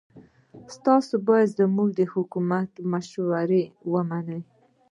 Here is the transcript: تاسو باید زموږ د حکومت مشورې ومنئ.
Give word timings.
تاسو 0.85 1.13
باید 1.27 1.53
زموږ 1.59 1.89
د 1.99 2.01
حکومت 2.13 2.69
مشورې 2.91 3.63
ومنئ. 3.93 4.41